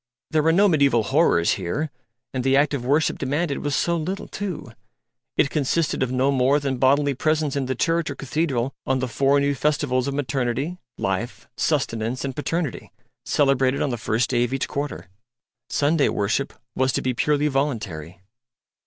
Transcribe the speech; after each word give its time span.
There 0.31 0.41
were 0.41 0.51
no 0.51 0.67
mediaeval 0.67 1.03
horrors 1.03 1.51
here; 1.61 1.91
and 2.33 2.43
the 2.43 2.57
act 2.57 2.73
of 2.73 2.83
worship 2.83 3.19
demanded 3.19 3.59
was 3.59 3.75
so 3.75 3.95
little, 3.95 4.27
too; 4.27 4.71
it 5.37 5.51
consisted 5.51 6.01
of 6.01 6.11
no 6.11 6.31
more 6.31 6.59
than 6.59 6.77
bodily 6.79 7.13
presence 7.13 7.55
in 7.55 7.67
the 7.67 7.75
church 7.75 8.09
or 8.09 8.15
cathedral 8.15 8.73
on 8.87 8.97
the 8.97 9.07
four 9.07 9.39
new 9.39 9.53
festivals 9.53 10.07
of 10.07 10.15
Maternity, 10.15 10.79
Life, 10.97 11.47
Sustenance 11.55 12.25
and 12.25 12.35
Paternity, 12.35 12.91
celebrated 13.25 13.83
on 13.83 13.91
the 13.91 13.95
first 13.95 14.31
day 14.31 14.43
of 14.43 14.55
each 14.55 14.67
quarter. 14.67 15.07
Sunday 15.69 16.09
worship 16.09 16.53
was 16.73 16.91
to 16.93 17.03
be 17.03 17.13
purely 17.13 17.47
voluntary. 17.47 18.21